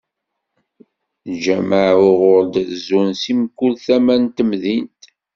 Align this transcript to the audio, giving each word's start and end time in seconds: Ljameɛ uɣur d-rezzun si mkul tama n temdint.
Ljameɛ 1.41 1.91
uɣur 2.07 2.41
d-rezzun 2.53 3.09
si 3.21 3.33
mkul 3.41 3.73
tama 3.85 4.15
n 4.21 4.23
temdint. 4.35 5.01